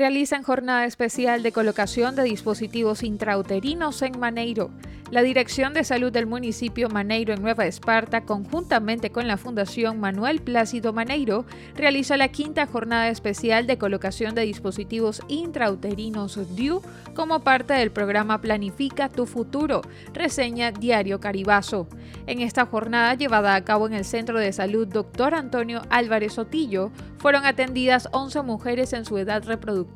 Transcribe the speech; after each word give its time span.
Realizan 0.00 0.42
jornada 0.42 0.86
especial 0.86 1.42
de 1.42 1.52
colocación 1.52 2.16
de 2.16 2.22
dispositivos 2.22 3.02
intrauterinos 3.02 4.00
en 4.00 4.18
Maneiro. 4.18 4.70
La 5.10 5.22
Dirección 5.22 5.74
de 5.74 5.82
Salud 5.82 6.10
del 6.12 6.24
municipio 6.24 6.88
Maneiro 6.88 7.34
en 7.34 7.42
Nueva 7.42 7.66
Esparta, 7.66 8.20
conjuntamente 8.22 9.10
con 9.10 9.26
la 9.26 9.36
Fundación 9.36 9.98
Manuel 9.98 10.40
Plácido 10.40 10.92
Maneiro, 10.92 11.44
realiza 11.74 12.16
la 12.16 12.28
quinta 12.28 12.64
jornada 12.64 13.08
especial 13.08 13.66
de 13.66 13.76
colocación 13.76 14.34
de 14.34 14.42
dispositivos 14.42 15.20
intrauterinos 15.26 16.38
DIU 16.54 16.80
como 17.14 17.40
parte 17.40 17.74
del 17.74 17.90
programa 17.90 18.40
Planifica 18.40 19.08
tu 19.08 19.26
futuro, 19.26 19.82
reseña 20.14 20.70
Diario 20.70 21.18
Caribazo. 21.18 21.88
En 22.26 22.40
esta 22.40 22.64
jornada 22.64 23.14
llevada 23.14 23.56
a 23.56 23.64
cabo 23.64 23.88
en 23.88 23.94
el 23.94 24.04
Centro 24.04 24.38
de 24.38 24.52
Salud 24.52 24.86
Dr. 24.86 25.34
Antonio 25.34 25.82
Álvarez 25.90 26.34
Sotillo, 26.34 26.92
fueron 27.18 27.44
atendidas 27.44 28.08
11 28.12 28.42
mujeres 28.42 28.92
en 28.92 29.04
su 29.04 29.18
edad 29.18 29.42
reproductiva, 29.44 29.89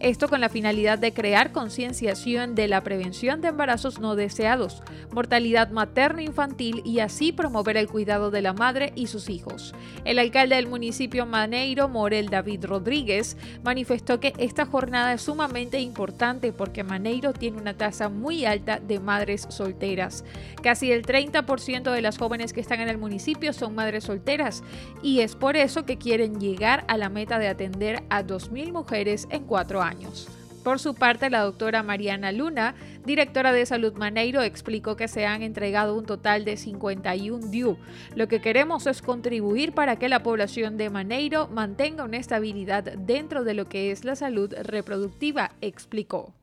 esto 0.00 0.28
con 0.28 0.40
la 0.40 0.48
finalidad 0.48 0.98
de 0.98 1.12
crear 1.12 1.52
concienciación 1.52 2.54
de 2.54 2.68
la 2.68 2.82
prevención 2.82 3.40
de 3.42 3.48
embarazos 3.48 4.00
no 4.00 4.16
deseados 4.16 4.82
mortalidad 5.10 5.70
materno-infantil 5.70 6.82
y 6.84 7.00
así 7.00 7.32
promover 7.32 7.76
el 7.76 7.88
cuidado 7.88 8.30
de 8.30 8.42
la 8.42 8.52
madre 8.52 8.92
y 8.94 9.06
sus 9.06 9.28
hijos. 9.28 9.74
El 10.04 10.18
alcalde 10.18 10.56
del 10.56 10.68
municipio 10.68 11.26
Maneiro, 11.26 11.88
Morel 11.88 12.28
David 12.28 12.64
Rodríguez, 12.64 13.36
manifestó 13.62 14.20
que 14.20 14.32
esta 14.38 14.66
jornada 14.66 15.12
es 15.12 15.22
sumamente 15.22 15.80
importante 15.80 16.52
porque 16.52 16.84
Maneiro 16.84 17.32
tiene 17.32 17.60
una 17.60 17.76
tasa 17.76 18.08
muy 18.08 18.44
alta 18.44 18.78
de 18.78 19.00
madres 19.00 19.46
solteras. 19.50 20.24
Casi 20.62 20.92
el 20.92 21.04
30% 21.04 21.90
de 21.90 22.02
las 22.02 22.18
jóvenes 22.18 22.52
que 22.52 22.60
están 22.60 22.80
en 22.80 22.88
el 22.88 22.98
municipio 22.98 23.52
son 23.52 23.74
madres 23.74 24.04
solteras 24.04 24.62
y 25.02 25.20
es 25.20 25.36
por 25.36 25.56
eso 25.56 25.84
que 25.84 25.98
quieren 25.98 26.40
llegar 26.40 26.84
a 26.88 26.96
la 26.96 27.08
meta 27.08 27.38
de 27.38 27.48
atender 27.48 28.02
a 28.10 28.22
2.000 28.22 28.72
en 29.06 29.44
cuatro 29.44 29.82
años. 29.82 30.28
Por 30.66 30.80
su 30.80 30.94
parte, 30.94 31.30
la 31.30 31.42
doctora 31.42 31.84
Mariana 31.84 32.32
Luna, 32.32 32.74
directora 33.04 33.52
de 33.52 33.64
Salud 33.64 33.92
Maneiro, 33.92 34.42
explicó 34.42 34.96
que 34.96 35.06
se 35.06 35.24
han 35.24 35.42
entregado 35.42 35.96
un 35.96 36.06
total 36.06 36.44
de 36.44 36.56
51 36.56 37.46
DIU. 37.46 37.78
Lo 38.16 38.26
que 38.26 38.40
queremos 38.40 38.88
es 38.88 39.00
contribuir 39.00 39.72
para 39.72 39.94
que 39.94 40.08
la 40.08 40.24
población 40.24 40.76
de 40.76 40.90
Maneiro 40.90 41.46
mantenga 41.46 42.02
una 42.02 42.16
estabilidad 42.16 42.82
dentro 42.82 43.44
de 43.44 43.54
lo 43.54 43.68
que 43.68 43.92
es 43.92 44.04
la 44.04 44.16
salud 44.16 44.52
reproductiva, 44.64 45.52
explicó. 45.60 46.34